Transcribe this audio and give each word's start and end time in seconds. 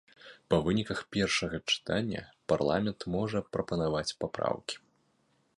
Па 0.53 0.57
выніках 0.67 0.99
першага 1.15 1.57
чытання 1.73 2.21
парламент 2.53 2.99
можа 3.17 3.45
прапанаваць 3.57 4.15
папраўкі. 4.23 4.75